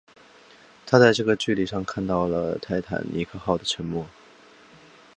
[0.83, 4.03] 他在这个距离看到了泰坦尼克号的沉没。